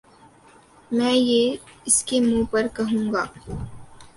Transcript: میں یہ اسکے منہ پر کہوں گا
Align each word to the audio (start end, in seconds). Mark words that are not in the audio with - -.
میں 0.91 1.13
یہ 1.13 1.55
اسکے 1.85 2.19
منہ 2.19 2.43
پر 2.51 2.67
کہوں 2.75 3.05
گا 3.13 3.23